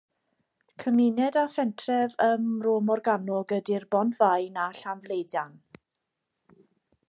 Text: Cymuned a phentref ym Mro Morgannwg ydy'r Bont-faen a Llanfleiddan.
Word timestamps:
Cymuned 0.83 1.35
a 1.41 1.43
phentref 1.55 2.15
ym 2.29 2.47
Mro 2.53 2.73
Morgannwg 2.87 3.55
ydy'r 3.61 3.87
Bont-faen 3.97 4.59
a 4.65 4.67
Llanfleiddan. 4.81 5.55